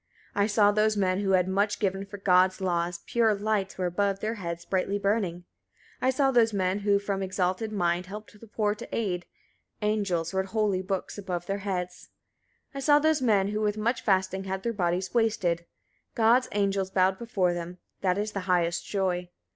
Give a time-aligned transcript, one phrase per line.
[0.29, 0.43] 69.
[0.43, 4.19] I saw those men who had much given for God's laws; pure lights were above
[4.19, 5.43] their heads brightly burning.
[5.97, 5.97] 70.
[6.01, 9.27] I saw those men who from exalted mind helped the poor to aid:
[9.83, 12.09] angels, read holy books above their heads.
[12.73, 12.79] 71.
[12.79, 15.67] I saw those men who with much fasting had their bodies wasted:
[16.15, 19.29] God's angels bowed before them: that is the highest joy.